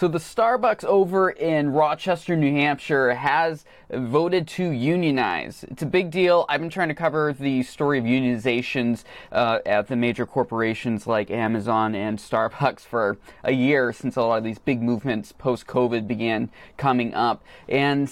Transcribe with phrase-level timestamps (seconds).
[0.00, 5.62] So the Starbucks over in Rochester, New Hampshire has voted to unionize.
[5.64, 6.46] It's a big deal.
[6.48, 11.30] I've been trying to cover the story of unionizations uh, at the major corporations like
[11.30, 16.08] Amazon and Starbucks for a year since a lot of these big movements post COVID
[16.08, 17.44] began coming up.
[17.68, 18.10] And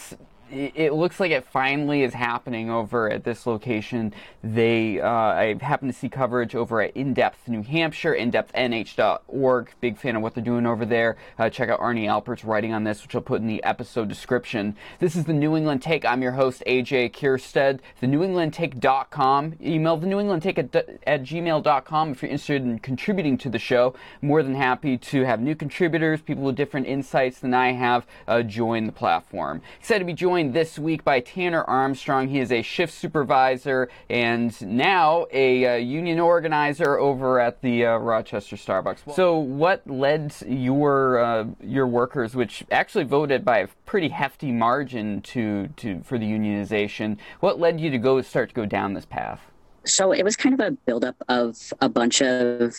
[0.50, 4.14] it looks like it finally is happening over at this location.
[4.42, 9.70] They, uh, I happen to see coverage over at In Depth New Hampshire, indepthnh.org.
[9.80, 11.16] Big fan of what they're doing over there.
[11.38, 14.76] Uh, check out Arnie Alpert's writing on this, which I'll put in the episode description.
[15.00, 16.04] This is the New England Take.
[16.04, 17.80] I'm your host, AJ Kierstead.
[18.00, 19.56] The New England Take.com.
[19.60, 20.74] Email the New England Take at,
[21.06, 23.94] at gmail.com if you're interested in contributing to the show.
[24.22, 28.42] More than happy to have new contributors, people with different insights than I have, uh,
[28.42, 29.60] join the platform.
[29.80, 32.28] Excited to be joined joined this week by Tanner Armstrong.
[32.28, 37.96] He is a shift supervisor and now a uh, union organizer over at the uh,
[37.96, 39.16] Rochester Starbucks.
[39.16, 45.22] So, what led your uh, your workers, which actually voted by a pretty hefty margin
[45.22, 49.06] to, to for the unionization, what led you to go start to go down this
[49.06, 49.40] path?
[49.86, 52.76] So it was kind of a buildup of a bunch of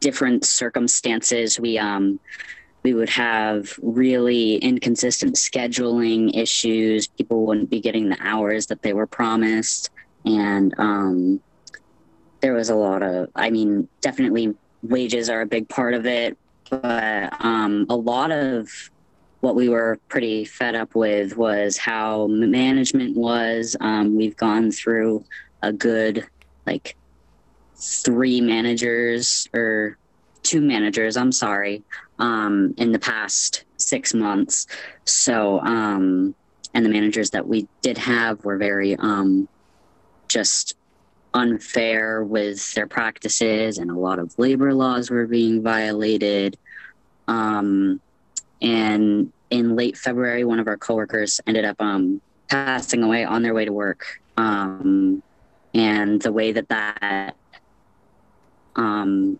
[0.00, 1.60] different circumstances.
[1.60, 2.20] We um
[2.82, 7.06] we would have really inconsistent scheduling issues.
[7.06, 9.90] People wouldn't be getting the hours that they were promised.
[10.24, 11.40] And um,
[12.40, 16.36] there was a lot of, I mean, definitely wages are a big part of it,
[16.70, 18.68] but um, a lot of
[19.40, 23.76] what we were pretty fed up with was how management was.
[23.80, 25.24] Um, we've gone through
[25.62, 26.26] a good,
[26.66, 26.96] like,
[27.76, 29.98] three managers or
[30.42, 31.82] two managers, I'm sorry,
[32.18, 34.66] um, in the past six months.
[35.04, 36.34] So, um,
[36.74, 39.48] and the managers that we did have were very um,
[40.28, 40.76] just
[41.34, 46.56] unfair with their practices, and a lot of labor laws were being violated.
[47.28, 48.00] Um,
[48.60, 53.54] and in late February, one of our coworkers ended up um, passing away on their
[53.54, 54.20] way to work.
[54.36, 55.22] Um,
[55.74, 57.36] and the way that that
[58.76, 59.38] um,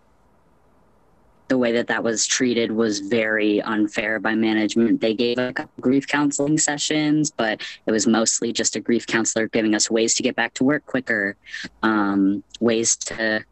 [1.52, 5.02] the way that that was treated was very unfair by management.
[5.02, 9.48] They gave a couple grief counseling sessions, but it was mostly just a grief counselor
[9.48, 11.36] giving us ways to get back to work quicker,
[11.82, 13.44] um, ways to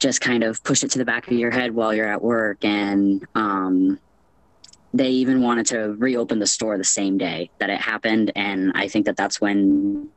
[0.00, 2.64] just kind of push it to the back of your head while you're at work.
[2.64, 4.00] And um,
[4.92, 8.32] they even wanted to reopen the store the same day that it happened.
[8.34, 10.08] And I think that that's when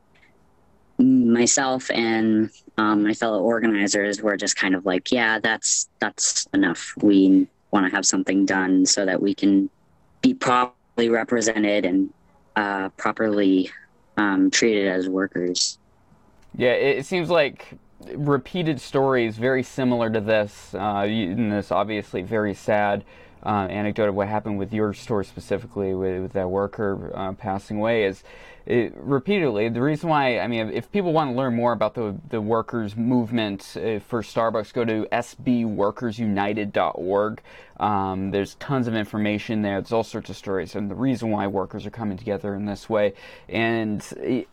[1.00, 6.94] myself and um, my fellow organizers were just kind of like, yeah, that's that's enough.
[7.00, 9.70] We want to have something done so that we can
[10.20, 12.12] be properly represented and
[12.56, 13.70] uh, properly
[14.16, 15.78] um, treated as workers.
[16.56, 17.78] Yeah, it seems like
[18.14, 23.04] repeated stories very similar to this, uh, this obviously very sad
[23.44, 27.78] uh, anecdote of what happened with your store specifically with, with that worker uh, passing
[27.78, 28.22] away is
[28.66, 29.68] it, repeatedly.
[29.68, 32.96] The reason why, I mean, if people want to learn more about the, the workers'
[32.96, 37.42] movement uh, for Starbucks, go to sbworkersunited.org.
[37.78, 39.80] Um, there's tons of information there.
[39.80, 42.90] There's all sorts of stories, and the reason why workers are coming together in this
[42.90, 43.14] way.
[43.48, 44.04] And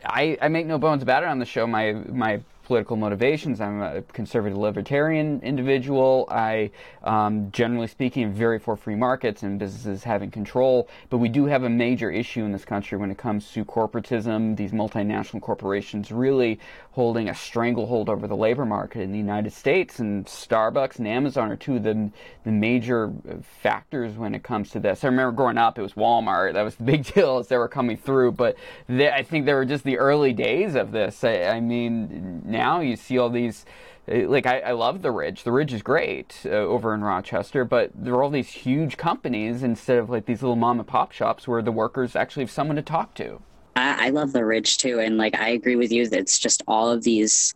[0.06, 1.68] I, I make no bones about it on the show.
[1.68, 3.62] My my political motivations.
[3.62, 6.28] I'm a conservative libertarian individual.
[6.30, 6.70] I,
[7.02, 10.90] um, generally speaking, am very for free markets and businesses having control.
[11.10, 14.58] But we do have a major issue in this country when it comes to corporatism,
[14.58, 16.60] these multinational corporations really
[16.92, 20.00] holding a stranglehold over the labor market in the United States.
[20.00, 22.12] And Starbucks and Amazon are two of the,
[22.44, 23.14] the major
[23.62, 25.06] factors when it comes to this.
[25.06, 26.54] I remember growing up, it was Walmart.
[26.54, 28.34] That was the big deal as they were coming through.
[28.34, 28.58] But
[28.90, 31.24] they, I think they were just the early days of this.
[31.24, 33.66] I, I mean, now you see all these
[34.10, 35.44] uh, like I, I, love the ridge.
[35.44, 39.64] The ridge is great uh, over in rochester but there are all these huge companies
[39.64, 42.76] instead of like these little mom and pop shops where the workers actually have someone
[42.78, 43.42] to talk to.
[43.76, 46.64] I, I love the ridge too and like i agree with you that it's just
[46.68, 47.54] all of these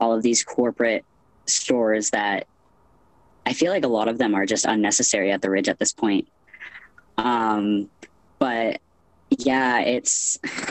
[0.00, 1.04] all of these corporate
[1.46, 2.46] stores that
[3.46, 5.92] i feel like a lot of them are just unnecessary at the ridge at this
[5.92, 6.28] point.
[7.18, 7.88] Um
[8.38, 8.80] but
[9.38, 10.38] yeah it's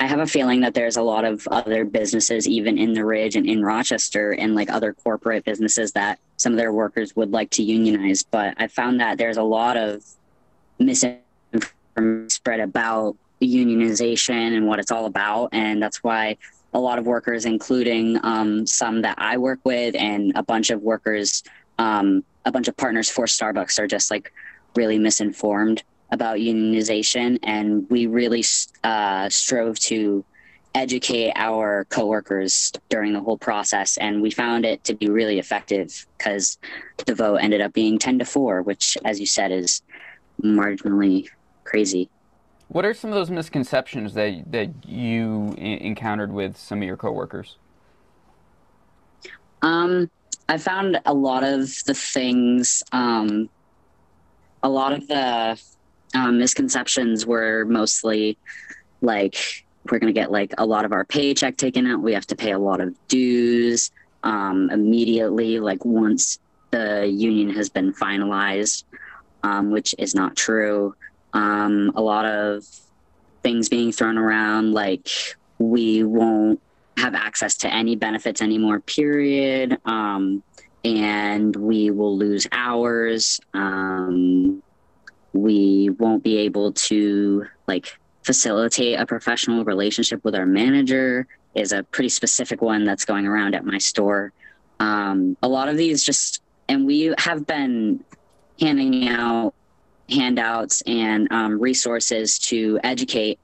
[0.00, 3.34] I have a feeling that there's a lot of other businesses, even in the Ridge
[3.34, 7.50] and in Rochester, and like other corporate businesses that some of their workers would like
[7.50, 8.22] to unionize.
[8.22, 10.04] But I found that there's a lot of
[10.78, 15.48] misinformation spread about unionization and what it's all about.
[15.52, 16.36] And that's why
[16.72, 20.82] a lot of workers, including um, some that I work with and a bunch of
[20.82, 21.42] workers,
[21.78, 24.32] um, a bunch of partners for Starbucks, are just like
[24.76, 28.44] really misinformed about unionization, and we really
[28.84, 30.24] uh, strove to
[30.74, 33.96] educate our coworkers during the whole process.
[33.96, 36.58] And we found it to be really effective because
[37.06, 39.82] the vote ended up being 10 to 4, which, as you said, is
[40.42, 41.28] marginally
[41.64, 42.08] crazy.
[42.68, 47.56] What are some of those misconceptions that, that you encountered with some of your coworkers?
[49.62, 50.10] Um,
[50.48, 53.48] I found a lot of the things, um,
[54.62, 55.60] a lot of the
[56.14, 58.38] um, misconceptions were mostly
[59.00, 62.00] like we're going to get like a lot of our paycheck taken out.
[62.00, 63.90] We have to pay a lot of dues
[64.22, 66.38] um, immediately, like once
[66.70, 68.84] the union has been finalized,
[69.42, 70.94] um, which is not true.
[71.32, 72.64] Um, a lot of
[73.42, 75.08] things being thrown around, like
[75.58, 76.60] we won't
[76.96, 79.78] have access to any benefits anymore, period.
[79.84, 80.42] Um,
[80.84, 83.40] and we will lose hours.
[83.54, 84.62] Um,
[85.42, 91.82] we won't be able to like facilitate a professional relationship with our manager is a
[91.84, 94.32] pretty specific one that's going around at my store.
[94.80, 98.04] Um, a lot of these just, and we have been
[98.60, 99.54] handing out
[100.10, 103.38] handouts and um, resources to educate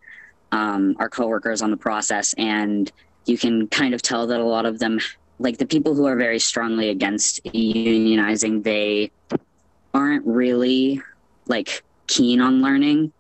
[0.53, 2.35] um, our coworkers on the process.
[2.39, 2.91] And
[3.27, 4.99] you can kind of tell that a lot of them,
[5.39, 9.11] like the people who are very strongly against unionizing, they
[9.93, 11.03] aren't really
[11.47, 13.13] like keen on learning.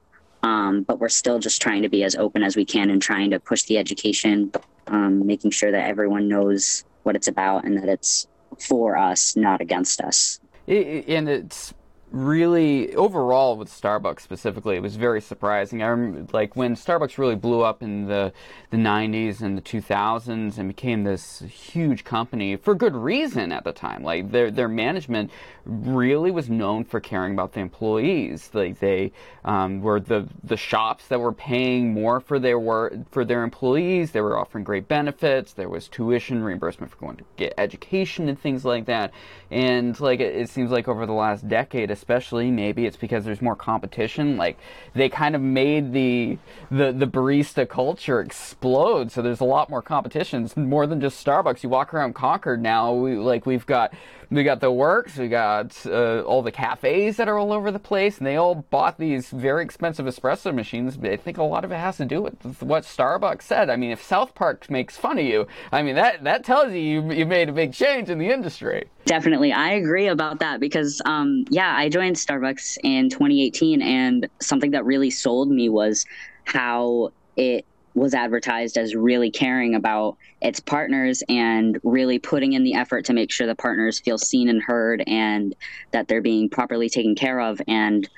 [0.42, 3.30] Um, but we're still just trying to be as open as we can and trying
[3.30, 4.52] to push the education,
[4.88, 8.28] um, making sure that everyone knows what it's about and that it's
[8.60, 10.40] for us, not against us.
[10.66, 11.72] It, and it's
[12.14, 15.82] really overall with Starbucks specifically, it was very surprising.
[15.82, 18.32] I remember like when Starbucks really blew up in the
[18.70, 23.72] the 90s and the 2000s and became this huge company for good reason at the
[23.72, 24.04] time.
[24.04, 25.32] Like their their management
[25.64, 28.50] really was known for caring about the employees.
[28.52, 29.12] Like they
[29.44, 34.12] um, were the the shops that were paying more for their work for their employees.
[34.12, 35.52] They were offering great benefits.
[35.52, 39.12] There was tuition reimbursement for going to get education and things like that.
[39.50, 43.56] And like it, it seems like over the last decade, maybe it's because there's more
[43.56, 44.36] competition.
[44.36, 44.58] Like
[44.94, 46.38] they kind of made the
[46.70, 49.10] the the barista culture explode.
[49.10, 50.44] So there's a lot more competition.
[50.44, 51.62] It's more than just Starbucks.
[51.62, 52.92] You walk around Concord now.
[52.92, 53.92] We like we've got
[54.34, 55.16] we got the works.
[55.16, 58.56] We got uh, all the cafes that are all over the place, and they all
[58.56, 60.96] bought these very expensive espresso machines.
[60.96, 63.70] But I think a lot of it has to do with what Starbucks said.
[63.70, 66.80] I mean, if South Park makes fun of you, I mean that that tells you
[66.80, 68.88] you, you made a big change in the industry.
[69.04, 74.72] Definitely, I agree about that because, um, yeah, I joined Starbucks in 2018, and something
[74.72, 76.06] that really sold me was
[76.44, 77.64] how it
[77.94, 83.12] was advertised as really caring about its partners and really putting in the effort to
[83.12, 85.54] make sure the partners feel seen and heard and
[85.92, 87.60] that they're being properly taken care of.
[87.68, 88.08] And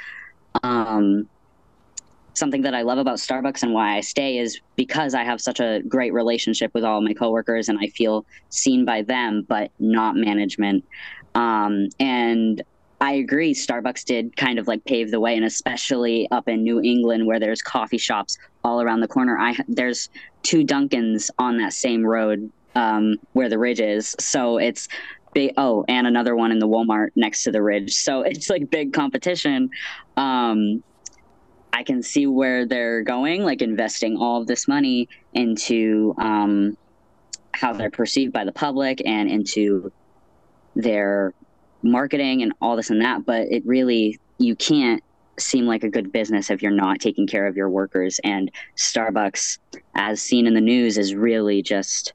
[0.62, 1.28] um,
[2.32, 5.60] something that I love about Starbucks and why I stay is because I have such
[5.60, 10.16] a great relationship with all my coworkers and I feel seen by them, but not
[10.16, 10.84] management.
[11.34, 12.62] Um, and
[13.00, 13.54] I agree.
[13.54, 17.38] Starbucks did kind of like pave the way, and especially up in New England where
[17.38, 19.38] there's coffee shops all around the corner.
[19.38, 20.08] I there's
[20.42, 24.88] two Dunkins on that same road um, where the Ridge is, so it's
[25.34, 25.52] big.
[25.58, 27.94] Oh, and another one in the Walmart next to the Ridge.
[27.94, 29.70] So it's like big competition.
[30.16, 30.82] Um,
[31.72, 36.78] I can see where they're going, like investing all of this money into um,
[37.52, 39.92] how they're perceived by the public and into
[40.74, 41.34] their
[41.82, 45.02] marketing and all this and that, but it really, you can't
[45.38, 48.18] seem like a good business if you're not taking care of your workers.
[48.24, 49.58] And Starbucks,
[49.94, 52.12] as seen in the news, is really just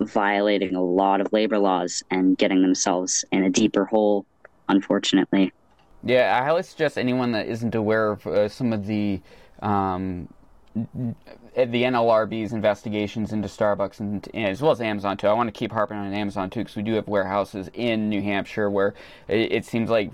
[0.00, 4.26] violating a lot of labor laws and getting themselves in a deeper hole,
[4.68, 5.52] unfortunately.
[6.02, 9.20] Yeah, I highly suggest anyone that isn't aware of uh, some of the
[9.62, 10.28] um,
[10.74, 15.28] the NLRB's investigations into Starbucks and, and, as well as Amazon too.
[15.28, 18.20] I want to keep harping on Amazon too because we do have warehouses in New
[18.20, 18.94] Hampshire where
[19.28, 20.10] it, it, seems like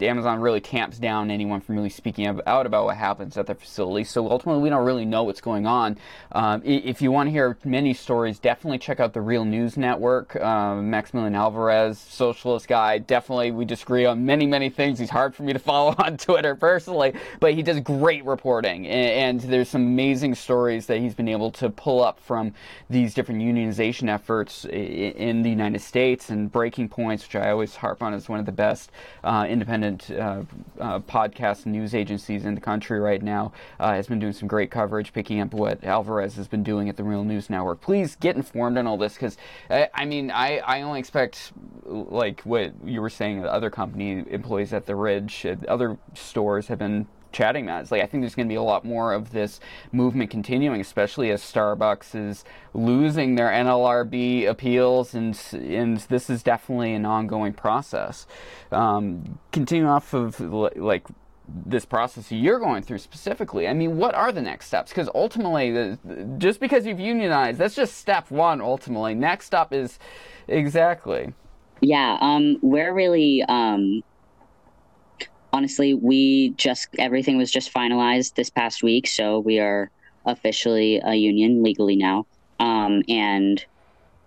[0.00, 4.02] Amazon really tamps down anyone from really speaking out about what happens at their facility.
[4.02, 5.96] So ultimately, we don't really know what's going on.
[6.32, 10.34] Um, if you want to hear many stories, definitely check out the Real News Network.
[10.36, 12.98] Um, Maximillian Alvarez, socialist guy.
[12.98, 14.98] Definitely, we disagree on many many things.
[14.98, 19.40] He's hard for me to follow on Twitter personally, but he does great reporting, and,
[19.40, 22.54] and there's some amazing stories that he's been able to pull up from
[22.88, 28.02] these different unionization efforts in the United States and Breaking Points, which I always harp
[28.02, 28.90] on as one of the best
[29.22, 30.44] uh, independent uh,
[30.80, 34.70] uh, podcast news agencies in the country right now, uh, has been doing some great
[34.70, 37.82] coverage, picking up what Alvarez has been doing at the Real News Network.
[37.82, 39.36] Please get informed on all this because,
[39.68, 41.52] I mean, I, I only expect,
[41.84, 46.78] like what you were saying, the other company employees at the Ridge, other stores have
[46.78, 47.82] been chatting about.
[47.82, 49.60] It's like I think there's going to be a lot more of this
[49.92, 52.44] movement continuing, especially as Starbucks is
[52.74, 58.26] losing their NLRB appeals, and and this is definitely an ongoing process.
[58.70, 61.06] Um, continuing off of like
[61.66, 63.66] this process you're going through specifically.
[63.66, 64.90] I mean, what are the next steps?
[64.90, 65.98] Because ultimately,
[66.38, 68.60] just because you've unionized, that's just step one.
[68.60, 69.98] Ultimately, next up is
[70.48, 71.34] exactly.
[71.80, 74.02] Yeah, um, we're really um,
[75.52, 79.90] honestly, we just everything was just finalized this past week, so we are
[80.26, 82.26] officially a union legally now,
[82.58, 83.64] um, and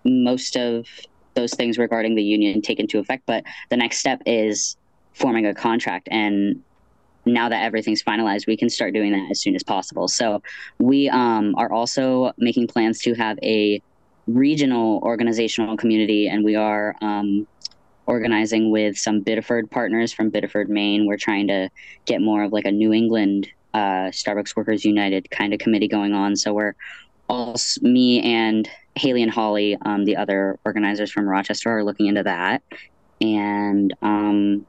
[0.05, 0.87] most of
[1.35, 3.23] those things regarding the union take into effect.
[3.25, 4.77] But the next step is
[5.13, 6.61] forming a contract and
[7.25, 10.07] now that everything's finalized, we can start doing that as soon as possible.
[10.07, 10.41] So
[10.79, 13.81] we um, are also making plans to have a
[14.27, 17.47] regional organizational community, and we are um,
[18.05, 21.05] organizing with some Biddeford partners from Biddeford, Maine.
[21.05, 21.69] We're trying to
[22.05, 26.13] get more of like a New England uh, Starbucks Workers United kind of committee going
[26.13, 26.35] on.
[26.35, 26.75] So we're
[27.29, 32.23] all me and Haley and Holly, um, the other organizers from Rochester, are looking into
[32.23, 32.61] that.
[33.21, 34.65] And um,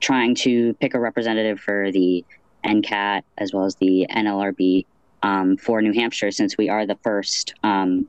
[0.00, 2.24] trying to pick a representative for the
[2.64, 4.86] NCAT as well as the NLRB
[5.22, 8.08] um, for New Hampshire, since we are the first um,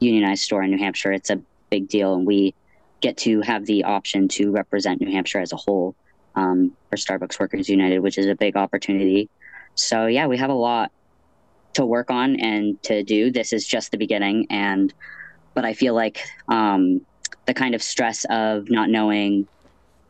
[0.00, 1.12] unionized store in New Hampshire.
[1.12, 2.54] It's a big deal, and we
[3.00, 5.94] get to have the option to represent New Hampshire as a whole
[6.34, 9.28] um, for Starbucks Workers United, which is a big opportunity.
[9.74, 10.92] So, yeah, we have a lot
[11.74, 13.30] to work on and to do.
[13.30, 14.92] This is just the beginning, and
[15.54, 17.00] but I feel like um,
[17.46, 19.46] the kind of stress of not knowing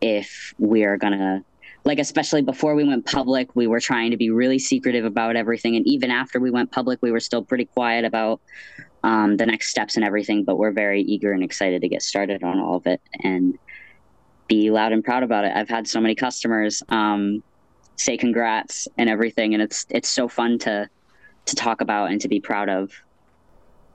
[0.00, 1.44] if we're gonna
[1.84, 5.76] like especially before we went public we were trying to be really secretive about everything
[5.76, 8.40] and even after we went public we were still pretty quiet about
[9.02, 12.42] um, the next steps and everything but we're very eager and excited to get started
[12.42, 13.58] on all of it and
[14.50, 15.52] be loud and proud about it.
[15.54, 17.42] I've had so many customers um,
[17.96, 20.88] say congrats and everything and it's it's so fun to
[21.46, 22.90] to talk about and to be proud of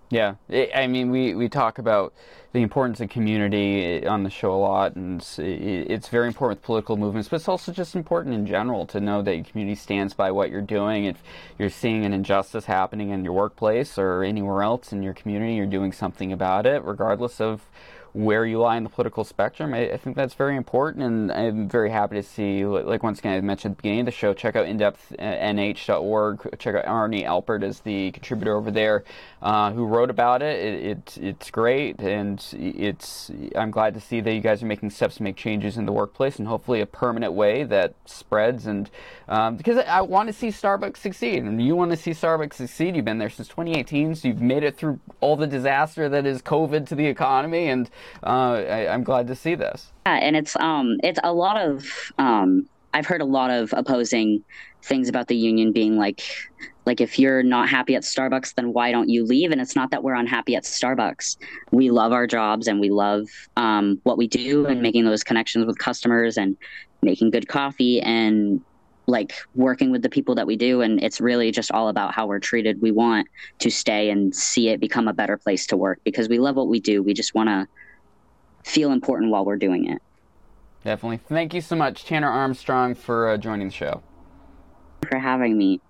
[0.10, 0.36] yeah,
[0.74, 2.14] I mean, we, we talk about
[2.54, 6.66] the importance of community eh, on the show a lot, and it's very important with
[6.66, 10.14] political movements, but it's also just important in general to know that your community stands
[10.14, 11.06] by what you're doing.
[11.06, 11.22] If
[11.58, 15.66] you're seeing an injustice happening in your workplace or anywhere else in your community, you're
[15.66, 17.66] doing something about it, regardless of
[18.16, 19.74] where you lie in the political spectrum.
[19.74, 23.34] I, I, think that's very important, and I'm very happy to see, like once again,
[23.34, 26.58] I mentioned at the beginning of the show, check out indepthnh.org.
[26.58, 29.04] Check out Arnie Alpert as the contributor over there
[29.42, 30.60] uh, who wrote about it.
[30.60, 31.18] It, it.
[31.22, 33.32] It's great, and it's.
[33.54, 35.92] I'm glad to see that you guys are making steps to make changes in the
[35.92, 38.66] workplace, and hopefully a permanent way that spreads.
[38.66, 38.90] And
[39.28, 42.54] um, because I, I want to see Starbucks succeed, and you want to see Starbucks
[42.54, 42.96] succeed.
[42.96, 46.42] You've been there since 2018, so you've made it through all the disaster that is
[46.42, 47.90] COVID to the economy, and
[48.24, 49.92] uh, I, am glad to see this.
[50.06, 51.86] Yeah, and it's um, it's a lot of
[52.18, 54.42] um, I've heard a lot of opposing
[54.82, 56.22] things about the union being like,
[56.86, 59.52] like if you're not happy at Starbucks, then why don't you leave?
[59.52, 61.36] And it's not that we're unhappy at Starbucks.
[61.72, 65.66] We love our jobs and we love um, what we do and making those connections
[65.66, 66.56] with customers and
[67.02, 68.62] making good coffee and
[69.08, 72.26] like working with the people that we do and it's really just all about how
[72.26, 73.28] we're treated we want
[73.60, 76.68] to stay and see it become a better place to work because we love what
[76.68, 77.68] we do we just want to
[78.66, 80.02] feel important while we're doing it.
[80.84, 81.18] Definitely.
[81.18, 84.02] Thank you so much, Tanner Armstrong, for uh, joining the show.
[85.10, 85.82] For having me.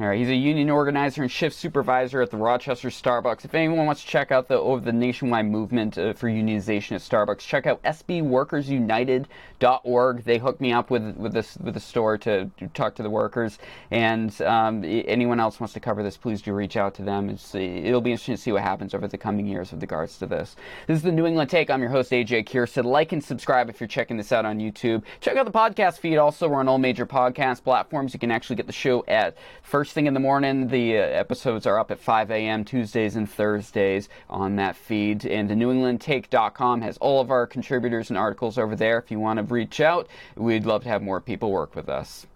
[0.00, 3.44] All right, he's a union organizer and shift supervisor at the Rochester Starbucks.
[3.44, 7.00] If anyone wants to check out the over the nationwide movement uh, for unionization at
[7.00, 10.22] Starbucks, check out sbworkersunited.org.
[10.22, 13.58] They hooked me up with with this with the store to, talk to the workers.
[13.90, 17.28] And um, anyone else wants to cover this, please do reach out to them.
[17.28, 20.26] It's, it'll be interesting to see what happens over the coming years with regards to
[20.26, 20.54] this.
[20.86, 21.70] This is the New England Take.
[21.70, 22.84] I'm your host AJ Kierstead.
[22.84, 25.02] Like and subscribe if you're checking this out on YouTube.
[25.20, 26.18] Check out the podcast feed.
[26.18, 28.14] Also, we're on all major podcast platforms.
[28.14, 30.68] You can actually get the show at first first thing in the morning.
[30.68, 32.62] The uh, episodes are up at 5 a.m.
[32.62, 35.24] Tuesdays and Thursdays on that feed.
[35.24, 38.98] And the NewEnglandTake.com has all of our contributors and articles over there.
[38.98, 42.26] If you want to reach out, we'd love to have more people work with us.